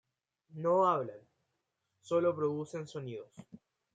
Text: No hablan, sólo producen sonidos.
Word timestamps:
No 0.55 0.87
hablan, 0.87 1.21
sólo 1.99 2.35
producen 2.35 2.87
sonidos. 2.87 3.29